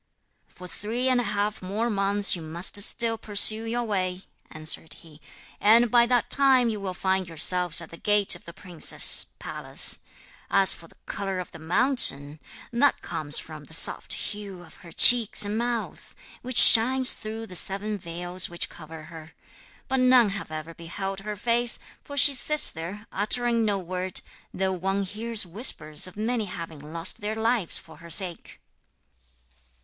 'For 0.47 0.67
three 0.67 1.09
and 1.09 1.21
a 1.21 1.25
half 1.25 1.61
more 1.61 1.87
months 1.87 2.35
you 2.35 2.41
must 2.41 2.75
still 2.81 3.19
pursue 3.19 3.65
your 3.65 3.83
way,' 3.83 4.23
answered 4.49 4.93
he, 4.93 5.21
'and 5.59 5.91
by 5.91 6.07
that 6.07 6.31
time 6.31 6.69
you 6.69 6.79
will 6.79 6.95
find 6.95 7.27
yourselves 7.27 7.81
at 7.81 7.91
the 7.91 7.97
gate 7.97 8.33
of 8.35 8.45
the 8.45 8.51
princess's 8.51 9.27
palace. 9.37 9.99
As 10.49 10.73
for 10.73 10.87
the 10.87 10.95
colour 11.05 11.39
of 11.39 11.51
the 11.51 11.59
mountain, 11.59 12.39
that 12.73 13.03
comes 13.03 13.37
from 13.37 13.65
the 13.65 13.75
soft 13.75 14.13
hue 14.13 14.63
of 14.63 14.77
her 14.77 14.91
cheeks 14.91 15.45
and 15.45 15.55
mouth, 15.55 16.15
which 16.41 16.57
shines 16.57 17.11
through 17.11 17.45
the 17.45 17.55
seven 17.55 17.99
veils 17.99 18.49
which 18.49 18.69
cover 18.69 19.03
her. 19.03 19.33
But 19.87 19.99
none 19.99 20.29
have 20.29 20.49
ever 20.49 20.73
beheld 20.73 21.19
her 21.19 21.35
face, 21.35 21.77
for 22.03 22.17
she 22.17 22.33
sits 22.33 22.71
there, 22.71 23.05
uttering 23.11 23.63
no 23.63 23.77
word, 23.77 24.21
though 24.51 24.73
one 24.73 25.03
hears 25.03 25.45
whispers 25.45 26.07
of 26.07 26.17
many 26.17 26.45
having 26.45 26.91
lost 26.91 27.21
their 27.21 27.35
lives 27.35 27.77
for 27.77 27.97
her 27.97 28.09
sake.' 28.09 28.59